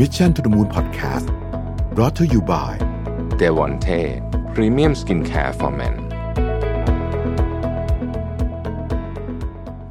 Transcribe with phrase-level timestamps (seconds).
[0.00, 1.26] Mission to the Moon Podcast
[1.94, 2.72] brought to you by
[3.40, 4.00] d e v o n t e
[4.54, 5.94] Premium Skincare for Men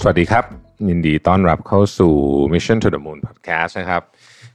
[0.01, 0.43] สวัสดีครับ
[0.89, 2.13] ยินดีต้อนรับเข้าสู่
[2.53, 4.03] Mission to the Moon Podcast นะครับ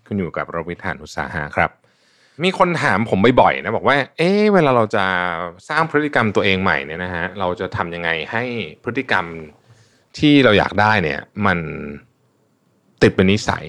[0.07, 1.71] คุณอยู่กับรวิทานอุตสาหะครับ
[2.45, 5.05] มีคนถามผมบ่อยๆนะบอกว่า เอ๊ะเวลาเราจะ
[5.69, 8.45] สร้างพฤติกรรมตัวเองใหม่เนี่ยนะฮะเราจะทำยังไงให้
[8.85, 9.25] พฤติกรรม
[10.19, 11.59] ที่เราอยากได้เนี่ย มัน
[13.03, 13.67] ติดเป็นนิสัย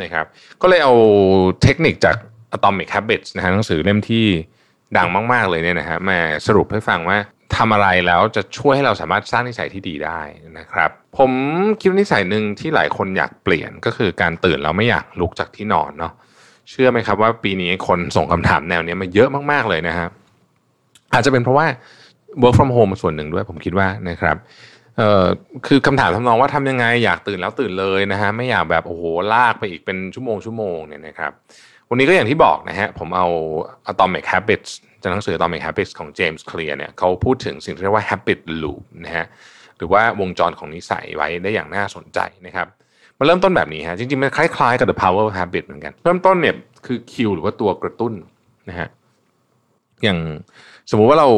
[0.00, 0.26] นะครับ
[0.62, 0.94] ก็เลยเอา
[1.62, 2.16] เทคนิคจาก
[2.56, 4.26] Atomic Habits นะฮะหนังสือเล่มที่
[4.96, 7.18] ดังมาก ๆ เลยเนี่ยนะฮะมาสรุปให้ฟังว่า
[7.56, 10.20] ทำอะไรแล้วจะช่วยให้เราสามารถสร้างนิสัยที่ดีได้
[10.58, 11.30] นะครับ ผม
[11.80, 16.12] คิดว่านิสัยหนึ่งที่หลายคนอยากเปลี่ยนก็คือการตื่นแล้วไม่อยากลุกจากที่นอนเนาะ
[16.70, 20.10] เชื่อไหมครับว่าปีนี้คนส่งคำถามแนวนี้มาเยอะมากๆเลยนะครับ
[21.12, 21.66] อาจจะเป็นเพราะว่า
[22.42, 24.36] work from home ส่วนหนึ่งด้วยผมคิดว่านะครับ
[24.96, 25.26] เอ่อ
[25.66, 31.32] คือคำถามทำนองว่าทำยังไงอยากตื่นแล้วตื่นเลยนะฮะไม่อยากแบบโอ้โหลากไปอีกเป็นชั่วโมงชั่วโมงเนี่ยนะครับ
[31.90, 33.26] วันนี้ก็อย่างที่บอกนะฮะผมเอา
[33.92, 34.70] Atomic Habits
[35.02, 39.26] จากหนังสือ Atomic Habits ของ James Clear เนี่ยเขาพูดถึงสิ่งที่เรียกว่า habit loop นะฮะ
[39.76, 42.66] หรือว่าวงจรของนิสัยไว้ได้อย่างน่าสนใจนะครับ
[43.18, 46.54] มาเริ่มต้นแบบนี้ฮะจริงๆมันคล้ายๆกับ the power of habit เหมือนกันเริ่มต้นเนี่ย
[46.86, 48.12] คือคิวหรือว่าตัวกระตุ้น
[48.68, 48.88] นะฮะ
[50.04, 50.18] อย่าง
[50.90, 51.28] สมมุติว่าเรา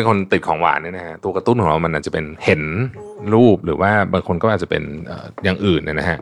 [0.00, 2.62] เป็นคนติดของหวานเนี่ยนะฮะตัวกระตุ้นของเรามันอาจจะเป็นเห็น
[3.34, 4.82] รูปหรือว่าบางคนก็อาจจะเป็น
[5.44, 6.18] อย่างอื่นเนี่ยนะฮะ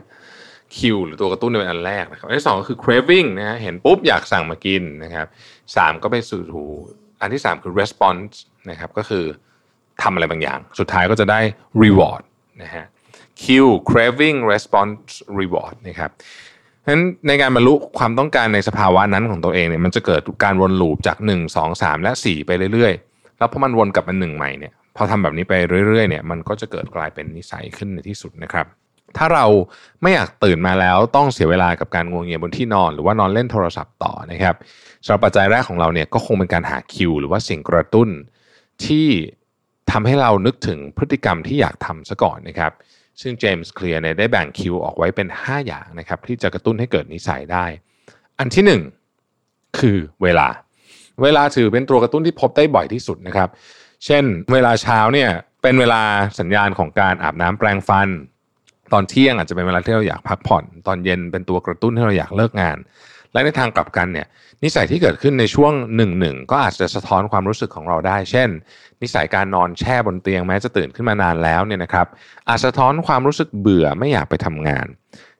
[0.77, 5.27] คิวหรือตัวกระตุ้นเป็นอันแรกนะครับอันที่สองก็คือ craving นะฮะเห็นปุ๊บอยากสั่งมากินนะครับ
[5.75, 6.63] สามก็ไปสู่ถู
[7.21, 8.33] อันที่สามคือ response
[8.69, 9.25] นะครับก็คือ
[10.01, 11.39] ทำอะไรบางอย่าง สุดท้ายก็จะได้
[11.83, 12.23] reward
[12.63, 12.85] นะฮะ
[13.41, 13.45] Q
[13.89, 16.11] craving response reward นะครับ
[16.83, 22.93] ฉะนั้นในการบรรลุความต้องการในสภาวะนั้นของตัวเองเนี่ยมันจะเกิดการวนลูปจาก 1 2 3 และ 4 ไปเรื่อย
[23.39, 25.53] แล้วพอมันวนกลับมาหนึ่งใหม่เนี่ยพอทำแบบนี้ไป
[25.87, 28.65] เรื่อยๆเนี่ยมันก็จะเกิดกลายเป็นนิสัยขึ้นในที่สุดนะครับ
[29.17, 29.45] ถ้าเรา
[30.01, 34.55] ไม่อยากตื่นมาแล้วต้องเสียเวลากับการงวงเงียบนที่นอน หรือว่านอนเล่นโทรศัพท์ต่อนะครับ
[35.05, 38.09] สำหรับปัจจัยแรกของเราเนี่ยก็คงเป็นการหาคิว หรือว่าสิ่งกระตุ้น
[38.85, 39.07] ที่
[39.91, 42.71] ทำให้เรานึกถึงพฤติกรรมที่อยากทำซะก่อนนะครับ
[43.21, 47.65] ซึ่งเจมส์เคลียร์เนี่ยได้แบ่งคิวออกไว้เป็น 5 อย่างนะครับที่จะกระตุ้นให้เกิดนิสัยได้
[48.39, 48.79] อันที่
[49.29, 50.47] 1 คือเวลา
[51.23, 53.49] เวลาถือเป็นตัวกระตุ้นที่พบได้บ่อยที่สุดนะครับ
[54.05, 55.29] เช่น เวลาเช้าเนี่ย
[55.61, 56.01] เป็นเวลา
[56.39, 58.07] สัญญาณของการอาบน้ำแปรงฟัน
[58.93, 62.77] ตอนเที่ยงอาจจะเป็นเวลาที่เราอยากพักผ่อน ตอนเย็นเป็นตัวกระตุ้นให้เราอยากเลิกงาน
[63.33, 64.27] และในทางกลับกันเนี่ย
[64.63, 68.49] นิสัยที่เกิดขึ้นในช่วงหนึ่งหนึ่งก็อาจจะสะท้อนความรู้สึกของเราได้ เช่น
[69.01, 72.07] นิสัยการนอนแช่บนเตียงแม้จะตื่นขึ้นมานานแล้วเนี่ยนะครับ
[72.49, 74.87] อาจสะท้อนความรู้สึกเบื่อไม่อยากไปทำงาน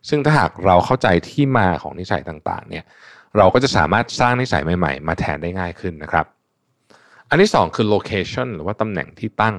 [0.09, 2.83] ซึ่งถ้าหากเราเข้าใจที่มาของนิสัยต่างๆเนี่ย
[3.37, 6.25] เราก็จะสามารถสร้างนิสัยใหม่ๆ มาแทนได้ง่ายขึ้นนะครับ
[7.29, 9.55] อันที่ 2 คือ location หรือว่าตำแหน่งที่ตั้ง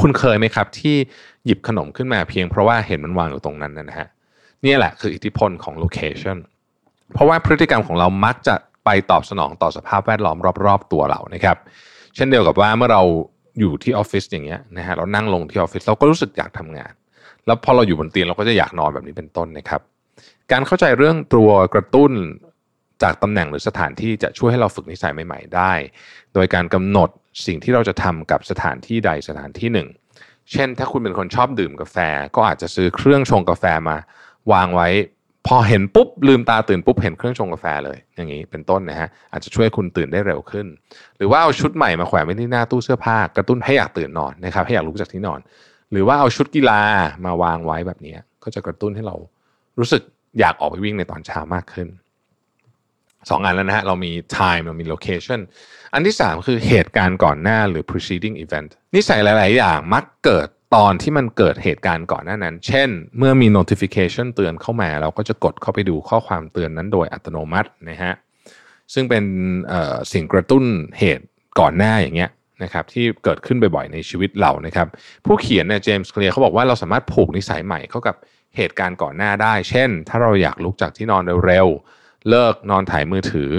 [0.00, 0.96] คุณเคยไหมครับ ที่
[1.44, 4.08] หยิบขนมขึ้นมาเพียงเพราะว่าเห็นมันวางอยู่ตรงนั้นนะฮะ
[4.64, 6.38] นี่แหละคืออิทธิพลของ location
[7.12, 10.36] เพราะว่าพฤติกรรมของเรามักจะไปตอบสนองต่อสภาพแวดล้อม
[10.66, 11.56] รอบ ๆ ตัวเรานะครับ
[12.14, 13.02] เช่นเดียวกับว่าเมื่อเรา
[13.60, 16.92] อยู่ที่ออฟฟิศอย่างเงี้ยนะฮะเรานั่งลงที่ออฟฟิศเราก็รู้สึกอยากทำงาน
[17.46, 19.80] แล้วพอเราอยู่บนเตียงเราก็จะอยากนอนแบบนี้เป็นต้นนะครับ
[20.52, 22.12] การเข้าใจเรื่องตัวกระตุ้น
[23.04, 25.72] จากตำแหน่งหรือสถานที่จะช่วยให้เราฝึกนิสัยใหม่ ๆ ได้
[26.34, 27.08] โดยการกำหนด
[27.46, 29.88] สิ่งที่เราจะทำกับสถานที่ใดสถานที่หนึ่ง
[30.52, 31.96] เช่น ถ้าคุณเป็นคนชอบดื่มกาแฟ
[32.36, 33.96] ก็อาจจะซื้อเครื่องชงกาแฟมา
[34.52, 34.88] วางไว้
[35.46, 40.66] พอเห็นปุ๊บลืมตาตื่นปุ๊บเห็นเครื่องชงกาแฟเลย อย่างนี้เป็นต้นนะฮะอาจจะช่วยคุณตื่นได้เร็วขึ้น
[41.16, 45.40] หรือว่าเอาชุดใหม่มาแขวนไว้ที่หน้าตู้เสื้อผ้ากระตุ้นให้อยากตื่นนอนนะครับให้อยากลุกจากที่นอน
[45.92, 46.80] หรือว่าเอาชุดกีฬา
[47.24, 49.16] มาวางไว้แบบนี้ก็จะกระตุ้นให้เรา
[49.78, 50.02] รู้สึก
[50.40, 51.88] อยากออกไปวิ่งในตอนเช้ามากขึ้น
[53.30, 55.40] สองอันแล้วนะฮะเรามี time เรามี location
[55.94, 68.12] อันที่สามคือเหตุการณ์ก่อนหน้าหรือ preceding event นิสัยหลาย ๆ อย่างมักเกิดตอนที่มันเกิดเหตุการณ์ก่อนหน้านั้น เช่น เมื่อมี notification เตือนเข้ามา เราก็จะกดเข้าไปดูข้อความเตือนนั้นโดยอัตโนมัตินะฮะ
[68.94, 69.24] ซึ่งเป็น
[70.12, 70.64] สิ่งกระตุ้น
[70.98, 71.24] เหตุ
[71.60, 72.30] ก่อนหน้าอย่างเงี้ย
[72.62, 74.86] นะครับที่เกิดขึ้นบ่อย ๆ ในชีวิตเรานะครับ
[75.24, 78.16] ผู้เขียนเนี่ยเจมส์เคลียร์เขาบอกว่าเราสามารถผูกนิสัยใหม่เข้ากับ
[78.56, 83.52] เหตุการณ์ก่อนหน้าได้ เช่น ถ้าเราอยากลุกจากที่นอนเร็วๆ เลิกนอนถ่ายมือถือ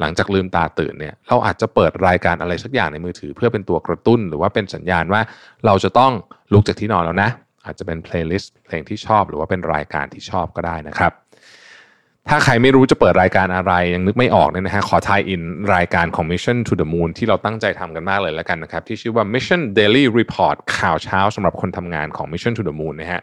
[0.00, 5.20] หลังจากลืมตาตื่นเนี่ยเราอาจจะเปิดรายการอะไรสักอย่างในมือถือ เพื่อเป็นตัวกระตุ้นหรือว่าเป็นสัญญาณว่า
[5.66, 6.12] เราจะต้อง
[6.52, 7.30] ลุกจากที่นอนแล้วนะ
[7.66, 11.14] อาจจะเป็น playlist เพลงที่ชอบหรือว่าเป็นรายการที่ชอบก็ได้นะครับ
[12.28, 15.42] ถ้าใครไม่รู้จะเปิดรายการอะไรยังนึกไม่ออกเนี่ยนะฮะขอ tie-in
[15.74, 23.22] รายการของ Mission to the Moon ที่เราตั้งใจทำกันมากเลยแล้วกันนะครับที่ชื่อว่า Mission Daily Report ข่าวเช้าสำหรับคนทำงานของ Mission to the Moon นะฮะ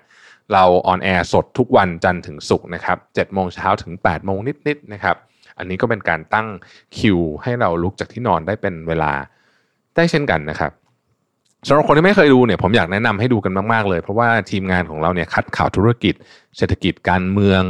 [0.54, 5.16] เรา on air สดทุกวันจันทร์ถึงศุกร์นะครับ7โมงเช้าถึง8โมงนิดๆนะครับ
[5.58, 6.48] อันนี้ก็เป็นการตั้ง
[6.98, 9.12] คิวให้เราลุกจากที่นอนได้เป็นเวลา
[9.96, 10.72] ได้เช่นกันนะครับ
[11.68, 16.14] สำหรับคนที่ไม่เคยดูเนี่ยผมอยากแนะนำให้ดูกันมาก ๆ เลย เพราะว่าทีมงานของเราเนี่ยคัดข่าวธุรกิจ
[16.58, 17.62] เศรษฐกิจการเมือง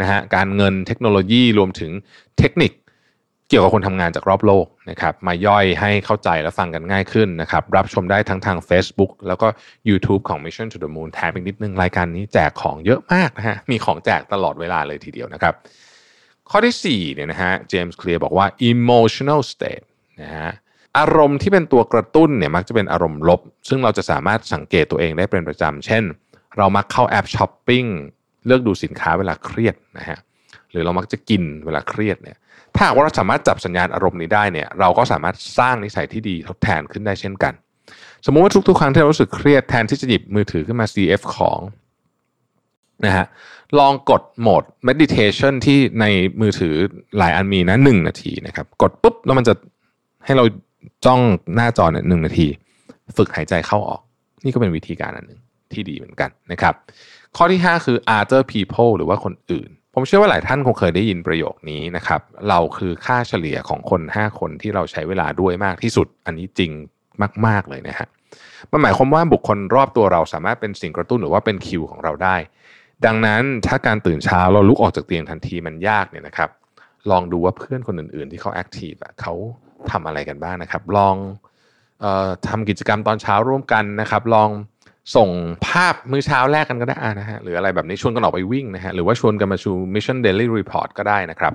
[0.00, 1.90] นะฮะการเงินเทคโนโลยีรวมถึง
[2.38, 2.72] เทคนิค
[3.52, 9.46] กี่ยวกับคนทำงานจากรอบโลกนะครับมาย่อยให้เข้าใจและฟังกันง่ายขึ้นนะครับรับชมได้ทั้งทาง Facebook แล้วก็
[9.88, 15.54] YouTube ของ Mission to the Moon แถมอีกนิดนึง รายการนี้แจกของเยอะมากนะฮะมีของแจกตลอดเวลาเลยทีเดียวนะครับ
[16.50, 19.84] ข้อที่4เนี่ยนะฮะเจมส์เคลียร์บอกว่า emotional state
[20.22, 20.50] นะฮะ
[20.98, 26.04] อารมณ์ที่เป็นตัวกระตุ้นเนี่ยมักจะเป็นอารมณ์ลบ ซึ่งเราจะสามารถสังเกตตัวเองได้เป็นประจำเช่น
[26.56, 27.84] เรามักเข้าแอปช้อปปิ้ง
[28.46, 30.18] เลือกดูสินค้าเวลาเครียดนะฮะ
[30.72, 32.36] หรือเรามักจะกินเวลาเครียดเนี่ย
[32.74, 37.52] ถ้าว่าเราสามารถจับสัญญาณอารมณ์นี้ได้เนี่ยเราก็สามารถสร้างนิสัยที่ดีทดแทนขึ้นได้เช่นกัน
[38.26, 41.60] สมมุติว่าทุกๆครั้งที่เรารู้สึกเครียดแทนที่จะหยิบมือถือขึ้นมา CF ของ
[43.06, 43.26] นะฮะ
[43.78, 46.04] ลองกดโหมด meditation ที่ใน
[46.40, 46.74] มือถือ
[47.18, 49.54] หลายอันมีนะหนึ่งนาทีนะครับ กดปุ๊บ แล้วมันจะ
[50.24, 50.44] ให้เรา
[51.04, 51.20] จ้อง
[51.54, 52.48] หน้าจอเนี่ยหนึ่งนาที
[53.16, 54.00] ฝึกหายใจเข้าออก
[54.44, 55.40] นี่ก็เป็นวิธีการอันหนึ่ง
[55.72, 56.74] ที่ดีเหมือนกันนะครับ
[57.36, 66.72] ข้อที่ 5 คือ other people หรือว่าคนอื่น ผมเชื่อว่าหลายท่านคงเคยได้ยินประโยคนี้นะครับ เราคือค่าเฉลี่ยของคน 5 คนที่เราใช้เวลาด้วยมากที่สุด อันนี้จริง
[67.46, 68.08] มาก ๆ เลยนะฮะ
[68.72, 72.36] มันหมายความว่าบุคคลรอบตัวเราสามารถเป็นสิ่งกระตุ้นหรือว่าเป็นคิวของเราได้
[73.06, 76.50] ดังนั้นถ้าการตื่นเช้าเราลุกออกจากเตียงทันทีมันยากเนี่ยนะครับ
[77.10, 79.34] ลองดูว่าเพื่อนคนอื่น ๆ ที่เขาแอคทีฟเขา
[79.90, 81.16] ทำอะไรกันบ้างนะครับ ลอง
[82.04, 84.48] ออทำกิจกรรมตอนเช้าร่วมกันนะครับ ลอง
[85.16, 85.28] ส่ง
[85.66, 91.54] ภาพมื้อเช้าแรกกันก็ได้นะฮะหรืออะไรแบบนี้ชวนกันออกไปวิ่งนะฮะหรือว่าชวนกันมาชู Mission Daily Report ก็ได้นะครับ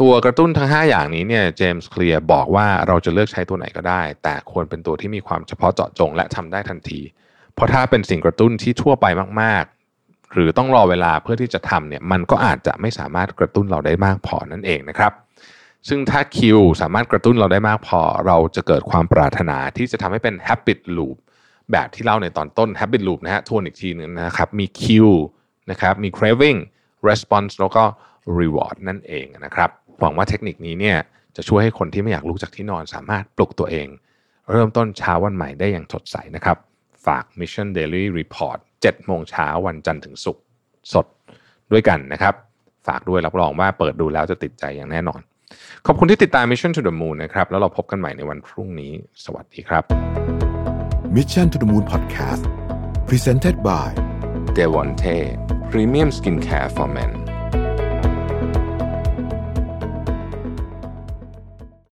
[0.00, 7.00] ตัวกระตุ้นทั้ง 5 อย่างนี้เนี่ยเจมส์เคลียร์บอกว่าเราจะเลือกใช้ตัวไหนก็ได้ แต่ควรเป็นตัวที่มีความเฉพาะเจาะจงและทำได้ทันที
[7.54, 9.06] เพราะถ้าเป็นสิ่งกระตุ้นที่ทั่วไป
[9.42, 9.64] มาก
[9.98, 15.12] ๆ หรือต้องรอเวลาเพื่อที่จะทำเนี่ยมันก็อาจจะไม่สามารถกระตุ้นเราได้มากพอนั่นเองนะครับ
[15.88, 21.16] ซึ่งถ้าคิวสามารถกระตุ้นเราได้มากพอ เราจะเกิดความปรารถนาที่จะทำให้เป็น habit loop
[21.72, 24.84] แบบที่เล่าในตอนต้น habit loop นะฮะทวนอีกทีหนึงนะครับ มี Q
[25.70, 26.58] นะครับ มี craving
[27.08, 27.82] response แล้วก็
[28.38, 29.70] reward นั่นเองนะครับ
[30.00, 30.98] หวังว่าเทคนิคนี้เนี่ย
[31.36, 33.88] จะช่วยให้คนที่ไม่อยากลุกจากที่นอนสามารถปลุกตัวเอง
[34.50, 36.56] เริ่มต้นเช้าวันใหม่ได้อย่างสดใสนะครับ
[37.06, 40.42] ฝาก Mission Daily Report 7โมงเช้าวันจันทร์ถึงศุกร์
[40.92, 41.06] สด
[41.72, 42.34] ด้วยกันนะครับ
[42.86, 45.20] ฝากด้วยรับรองว่าเปิดดูแล้วจะติดใจอย่างแน่นอน
[45.86, 48.92] ขอบคุณที่ติดตาม Mission to the Moon นะครับ แล้วเราพบกันใหม่ในวันพรุ่งนี้
[49.24, 49.84] สวัสดีครับ
[51.16, 52.44] Mission to the Moon Podcast
[53.06, 53.94] Presented by
[54.52, 55.20] d e v o n t e
[55.72, 57.25] Premium Skincare for Men